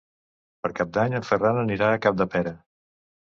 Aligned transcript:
Per 0.63 0.71
Cap 0.79 0.95
d'Any 0.95 1.17
en 1.19 1.27
Ferran 1.27 1.59
anirà 1.65 1.91
a 1.91 2.01
Capdepera. 2.07 2.55